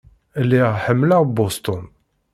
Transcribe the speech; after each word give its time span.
Lliɣ 0.43 0.71
ḥemmleɣ 0.83 1.21
Boston. 1.35 1.83